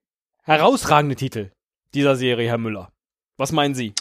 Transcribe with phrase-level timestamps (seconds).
[0.43, 1.49] herausragende Titel
[1.95, 2.91] dieser Serie, Herr Müller.
[3.37, 3.95] Was meinen Sie?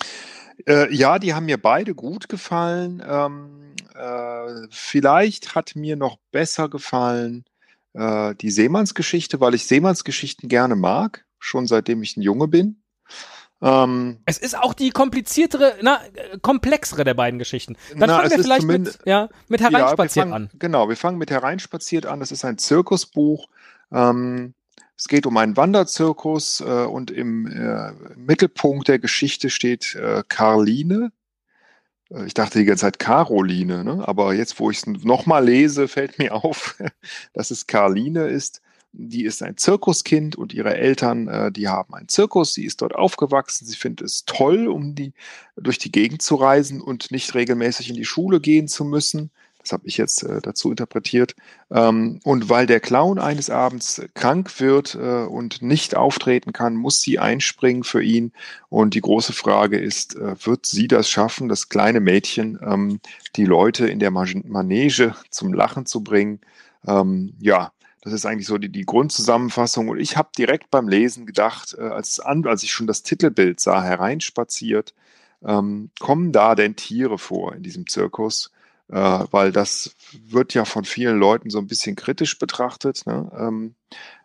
[0.67, 3.03] Äh, ja, die haben mir beide gut gefallen.
[3.07, 3.60] Ähm,
[4.01, 7.45] äh, vielleicht hat mir noch besser gefallen
[7.93, 12.83] äh, die Seemannsgeschichte, weil ich Seemannsgeschichten gerne mag, schon seitdem ich ein Junge bin.
[13.63, 16.01] Ähm, es ist auch die kompliziertere, na,
[16.41, 17.77] komplexere der beiden Geschichten.
[17.91, 20.59] Dann na, fangen wir vielleicht mit, ja, mit Hereinspaziert ja, fangen, an.
[20.59, 22.21] Genau, wir fangen mit Hereinspaziert an.
[22.21, 23.49] Das ist ein Zirkusbuch.
[23.93, 24.55] Ähm,
[24.97, 31.13] es geht um einen Wanderzirkus äh, und im äh, Mittelpunkt der Geschichte steht äh, Karline.
[32.11, 34.07] Äh, ich dachte die ganze Zeit Caroline, ne?
[34.07, 36.77] aber jetzt, wo ich es nochmal lese, fällt mir auf,
[37.33, 38.61] dass es Karline ist
[38.93, 42.55] die ist ein Zirkuskind und ihre Eltern, äh, die haben einen Zirkus.
[42.55, 43.67] Sie ist dort aufgewachsen.
[43.67, 45.13] Sie findet es toll, um die
[45.57, 49.31] durch die Gegend zu reisen und nicht regelmäßig in die Schule gehen zu müssen.
[49.63, 51.37] Das habe ich jetzt äh, dazu interpretiert.
[51.71, 57.01] Ähm, und weil der Clown eines Abends krank wird äh, und nicht auftreten kann, muss
[57.01, 58.33] sie einspringen für ihn.
[58.69, 63.01] Und die große Frage ist, äh, wird sie das schaffen, das kleine Mädchen, ähm,
[63.37, 66.41] die Leute in der Manege zum Lachen zu bringen?
[66.87, 67.73] Ähm, ja,
[68.03, 69.89] das ist eigentlich so die, die Grundzusammenfassung.
[69.89, 73.61] Und ich habe direkt beim Lesen gedacht, äh, als, an, als ich schon das Titelbild
[73.61, 74.95] sah, hereinspaziert,
[75.45, 78.51] ähm, kommen da denn Tiere vor in diesem Zirkus?
[78.91, 83.31] Äh, weil das wird ja von vielen Leuten so ein bisschen kritisch betrachtet, ne?
[83.39, 83.75] ähm,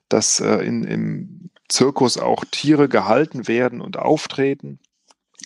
[0.10, 4.80] dass äh, in, im Zirkus auch Tiere gehalten werden und auftreten.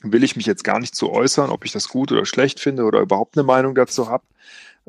[0.03, 2.83] Will ich mich jetzt gar nicht zu äußern, ob ich das gut oder schlecht finde
[2.83, 4.23] oder überhaupt eine Meinung dazu habe.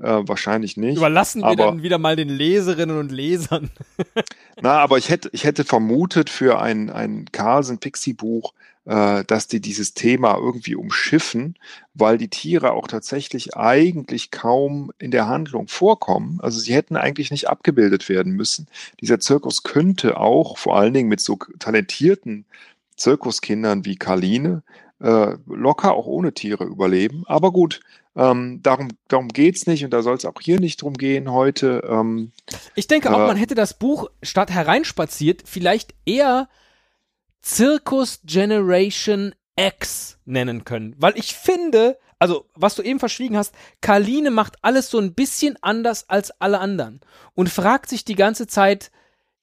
[0.00, 0.96] Äh, wahrscheinlich nicht.
[0.96, 3.70] Überlassen wir aber, dann wieder mal den Leserinnen und Lesern.
[4.62, 8.54] na, aber ich hätte, ich hätte vermutet für ein, ein Carlsen-Pixie-Buch,
[8.86, 11.54] äh, dass die dieses Thema irgendwie umschiffen,
[11.92, 16.38] weil die Tiere auch tatsächlich eigentlich kaum in der Handlung vorkommen.
[16.40, 18.68] Also sie hätten eigentlich nicht abgebildet werden müssen.
[19.02, 22.46] Dieser Zirkus könnte auch, vor allen Dingen mit so talentierten
[22.96, 24.62] Zirkuskindern wie Karline,
[25.00, 27.24] äh, locker auch ohne Tiere überleben.
[27.26, 27.80] Aber gut,
[28.20, 31.32] ähm, darum darum geht es nicht und da soll es auch hier nicht drum gehen
[31.32, 31.82] heute.
[31.88, 32.32] Ähm,
[32.74, 36.48] ich denke auch, äh, man hätte das Buch statt hereinspaziert vielleicht eher
[37.40, 40.94] Zirkus Generation X nennen können.
[40.98, 45.56] Weil ich finde, also was du eben verschwiegen hast, Karline macht alles so ein bisschen
[45.62, 47.00] anders als alle anderen
[47.34, 48.90] und fragt sich die ganze Zeit,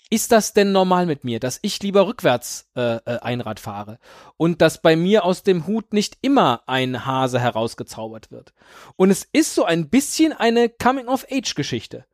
[0.09, 3.99] ist das denn normal mit mir, dass ich lieber rückwärts äh, äh, Einrad fahre
[4.37, 8.53] und dass bei mir aus dem Hut nicht immer ein Hase herausgezaubert wird.
[8.95, 12.05] Und es ist so ein bisschen eine Coming-of-Age-Geschichte.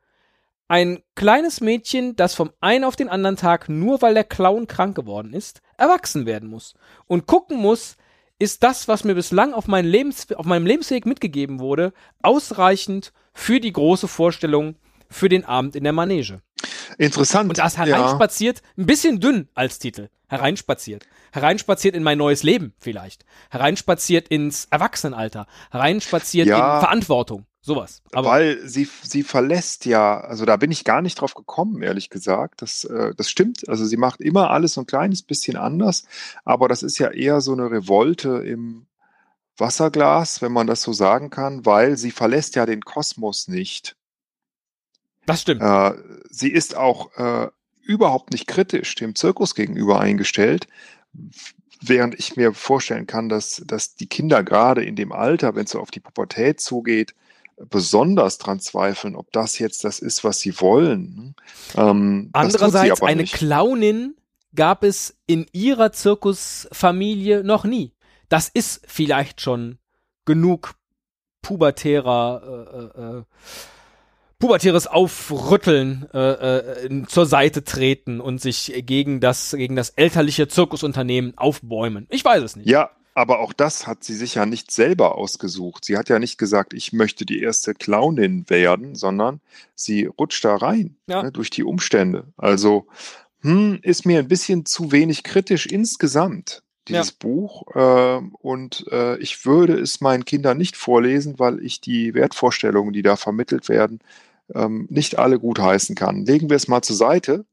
[0.67, 4.95] Ein kleines Mädchen, das vom einen auf den anderen Tag, nur weil der Clown krank
[4.95, 6.73] geworden ist, erwachsen werden muss
[7.05, 7.97] und gucken muss,
[8.39, 13.59] ist das, was mir bislang auf, mein Lebens auf meinem Lebensweg mitgegeben wurde, ausreichend für
[13.59, 14.75] die große Vorstellung
[15.09, 16.41] für den Abend in der Manege.
[16.97, 17.49] Interessant.
[17.49, 18.83] Und das hereinspaziert, ja.
[18.83, 20.09] ein bisschen dünn als Titel.
[20.27, 21.05] Hereinspaziert.
[21.31, 23.25] Hereinspaziert in mein neues Leben vielleicht.
[23.49, 25.47] Hereinspaziert ins Erwachsenenalter.
[25.71, 27.45] Hereinspaziert ja, in Verantwortung.
[27.61, 28.01] Sowas.
[28.11, 32.09] Aber weil sie, sie verlässt ja, also da bin ich gar nicht drauf gekommen, ehrlich
[32.09, 32.61] gesagt.
[32.61, 33.69] Das, äh, das stimmt.
[33.69, 36.03] Also sie macht immer alles so ein kleines bisschen anders.
[36.43, 38.87] Aber das ist ja eher so eine Revolte im
[39.57, 43.95] Wasserglas, wenn man das so sagen kann, weil sie verlässt ja den Kosmos nicht.
[45.25, 45.61] Das stimmt.
[45.61, 45.93] Äh,
[46.29, 47.49] sie ist auch äh,
[47.81, 50.67] überhaupt nicht kritisch dem Zirkus gegenüber eingestellt,
[51.81, 55.71] während ich mir vorstellen kann, dass, dass die Kinder gerade in dem Alter, wenn es
[55.71, 57.13] so auf die Pubertät zugeht,
[57.69, 61.35] besonders dran zweifeln, ob das jetzt das ist, was sie wollen.
[61.75, 63.35] Ähm, Andererseits, eine nicht.
[63.35, 64.15] Clownin
[64.55, 67.93] gab es in ihrer Zirkusfamilie noch nie.
[68.29, 69.77] Das ist vielleicht schon
[70.25, 70.75] genug
[71.41, 73.23] pubertärer äh, äh,
[74.43, 81.37] pubertäres Aufrütteln äh, äh, zur Seite treten und sich gegen das gegen das elterliche Zirkusunternehmen
[81.37, 82.07] aufbäumen.
[82.09, 82.67] Ich weiß es nicht.
[82.67, 85.85] Ja, aber auch das hat sie sich ja nicht selber ausgesucht.
[85.85, 89.39] Sie hat ja nicht gesagt, ich möchte die erste Clownin werden, sondern
[89.75, 91.23] sie rutscht da rein ja.
[91.23, 92.25] ne, durch die Umstände.
[92.35, 92.87] Also
[93.43, 97.15] hm, ist mir ein bisschen zu wenig kritisch insgesamt dieses ja.
[97.19, 102.91] Buch äh, und äh, ich würde es meinen Kindern nicht vorlesen, weil ich die Wertvorstellungen,
[102.91, 103.99] die da vermittelt werden,
[104.53, 106.25] ähm, nicht alle gut heißen kann.
[106.25, 107.45] Legen wir es mal zur Seite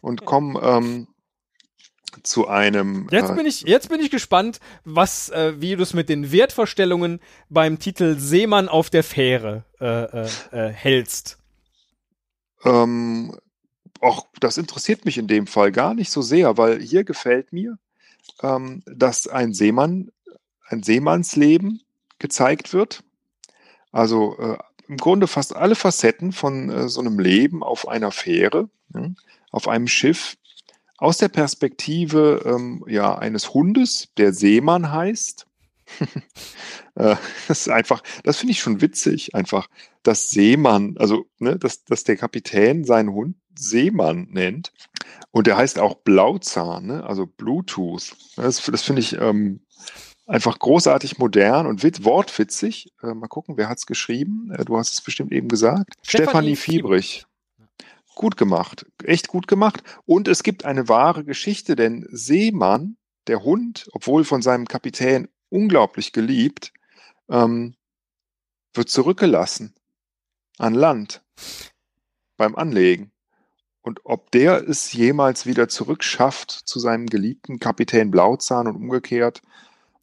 [0.00, 1.08] und kommen ähm,
[2.22, 3.08] zu einem.
[3.10, 6.32] Jetzt äh, bin ich, jetzt bin ich gespannt, was, äh, wie du es mit den
[6.32, 11.38] Wertvorstellungen beim Titel Seemann auf der Fähre äh, äh, äh, hältst.
[12.64, 13.38] Ähm,
[14.00, 17.78] auch das interessiert mich in dem Fall gar nicht so sehr, weil hier gefällt mir,
[18.42, 20.10] ähm, dass ein Seemann,
[20.68, 21.82] ein Seemannsleben
[22.18, 23.04] gezeigt wird.
[23.92, 28.68] Also äh, im Grunde fast alle Facetten von äh, so einem Leben auf einer Fähre,
[28.90, 29.14] ne,
[29.50, 30.36] auf einem Schiff,
[30.98, 35.46] aus der Perspektive ähm, ja, eines Hundes, der Seemann heißt.
[36.94, 37.16] äh,
[37.48, 39.68] das ist einfach, das finde ich schon witzig, einfach,
[40.02, 44.72] dass Seemann, also ne, dass, dass der Kapitän seinen Hund Seemann nennt.
[45.30, 47.04] Und der heißt auch Blauzahn, ne?
[47.04, 48.16] also Bluetooth.
[48.36, 49.60] Das, das finde ich ähm,
[50.26, 52.92] einfach großartig modern und wit wortwitzig.
[53.02, 54.50] Äh, mal gucken, wer hat es geschrieben?
[54.52, 55.94] Äh, du hast es bestimmt eben gesagt.
[56.02, 57.26] Stefanie, Stefanie Fiebrich.
[58.14, 59.82] Gut gemacht, echt gut gemacht.
[60.06, 62.96] Und es gibt eine wahre Geschichte, denn Seemann,
[63.26, 66.72] der Hund, obwohl von seinem Kapitän unglaublich geliebt,
[67.28, 67.74] ähm,
[68.74, 69.74] wird zurückgelassen
[70.58, 71.22] an Land
[72.36, 73.12] beim Anlegen.
[73.82, 79.42] Und ob der es jemals wieder zurückschafft zu seinem geliebten Kapitän Blauzahn und umgekehrt.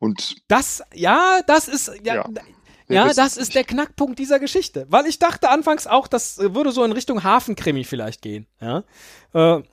[0.03, 2.25] Und das, ja, das ist, ja, ja,
[2.89, 4.85] ja das ist der Knackpunkt dieser Geschichte.
[4.89, 8.45] Weil ich dachte anfangs auch, das würde so in Richtung Hafenkrimi vielleicht gehen.
[8.59, 8.83] Ja.
[9.33, 9.63] Äh,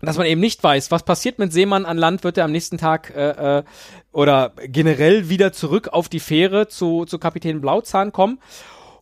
[0.00, 2.78] dass man eben nicht weiß, was passiert mit Seemann an Land, wird er am nächsten
[2.78, 3.64] Tag äh, äh,
[4.10, 8.40] oder generell wieder zurück auf die Fähre zu, zu Kapitän Blauzahn kommen.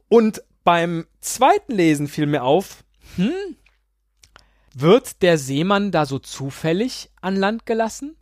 [0.09, 2.83] Und beim zweiten Lesen fiel mir auf,
[3.15, 3.31] hm,
[4.75, 8.17] wird der Seemann da so zufällig an Land gelassen?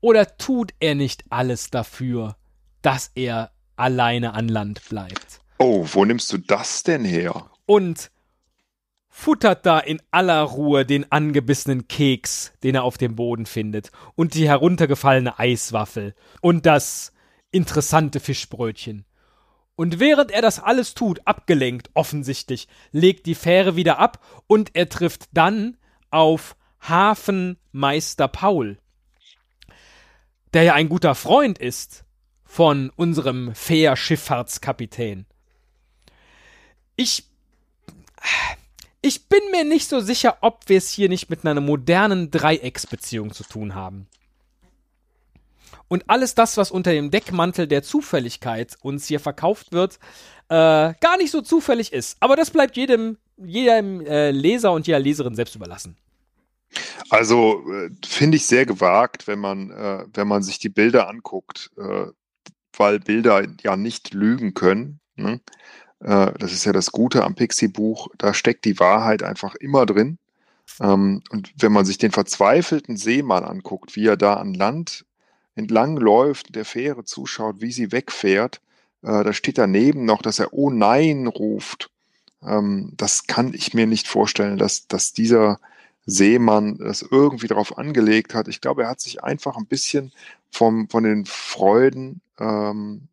[0.00, 2.36] Oder tut er nicht alles dafür,
[2.82, 5.40] dass er alleine an Land bleibt?
[5.58, 7.50] Oh, wo nimmst du das denn her?
[7.66, 8.10] Und
[9.10, 14.34] futtert da in aller Ruhe den angebissenen Keks, den er auf dem Boden findet, und
[14.34, 17.12] die heruntergefallene Eiswaffel und das
[17.50, 19.04] interessante Fischbrötchen.
[19.76, 24.88] Und während er das alles tut, abgelenkt offensichtlich, legt die Fähre wieder ab und er
[24.88, 25.76] trifft dann
[26.10, 28.78] auf Hafenmeister Paul,
[30.54, 32.04] der ja ein guter Freund ist
[32.44, 35.26] von unserem Fährschifffahrtskapitän.
[36.96, 37.24] Ich
[39.02, 43.32] ich bin mir nicht so sicher, ob wir es hier nicht mit einer modernen Dreiecksbeziehung
[43.32, 44.06] zu tun haben.
[45.88, 49.98] Und alles das, was unter dem Deckmantel der Zufälligkeit uns hier verkauft wird,
[50.48, 52.18] äh, gar nicht so zufällig ist.
[52.20, 55.96] Aber das bleibt jedem jedem äh, Leser und jeder Leserin selbst überlassen.
[57.08, 61.70] Also äh, finde ich sehr gewagt, wenn man, äh, wenn man sich die Bilder anguckt,
[61.76, 62.06] äh,
[62.76, 65.00] weil Bilder ja nicht lügen können.
[65.16, 65.40] Ne?
[66.00, 68.08] Äh, das ist ja das Gute am Pixie-Buch.
[68.18, 70.18] Da steckt die Wahrheit einfach immer drin.
[70.80, 75.04] Ähm, und wenn man sich den verzweifelten Seemann anguckt, wie er da an Land
[75.54, 78.60] entlang läuft, der Fähre zuschaut, wie sie wegfährt,
[79.02, 81.90] äh, da steht daneben noch, dass er Oh nein ruft.
[82.42, 85.58] Ähm, das kann ich mir nicht vorstellen, dass, dass dieser
[86.10, 88.48] Seemann das irgendwie darauf angelegt hat.
[88.48, 90.12] Ich glaube, er hat sich einfach ein bisschen
[90.50, 93.08] vom, von den Freuden ähm,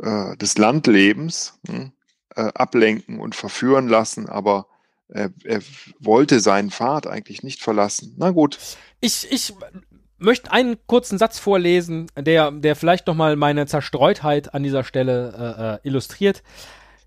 [0.00, 1.92] äh, des Landlebens hm,
[2.34, 4.66] äh, ablenken und verführen lassen, aber
[5.08, 5.60] er, er
[5.98, 8.14] wollte seinen Pfad eigentlich nicht verlassen.
[8.16, 8.58] Na gut.
[9.00, 9.54] Ich, ich
[10.18, 15.86] möchte einen kurzen Satz vorlesen, der, der vielleicht nochmal meine Zerstreutheit an dieser Stelle äh,
[15.86, 16.42] äh illustriert.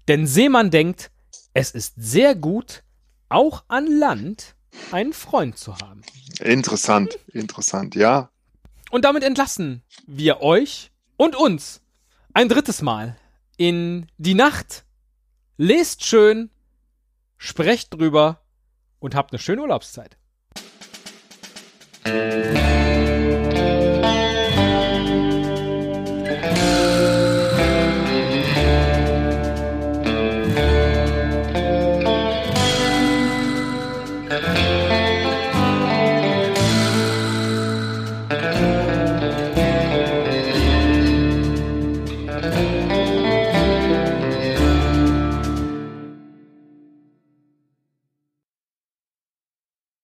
[0.08, 1.10] Denn Seemann denkt,
[1.54, 2.84] es ist sehr gut,
[3.30, 4.56] auch an Land
[4.91, 6.01] einen Freund zu haben.
[6.39, 8.29] Interessant, interessant, ja.
[8.91, 11.82] Und damit entlassen wir euch und uns
[12.34, 13.17] ein drittes Mal
[13.58, 14.86] in die Nacht.
[15.58, 16.50] Lest schön,
[17.38, 18.41] sprecht drüber
[19.00, 20.17] und habt eine schöne Urlaubszeit.